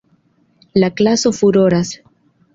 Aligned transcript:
La 0.73 0.89
klaso 0.95 1.31
furoras. 1.31 1.93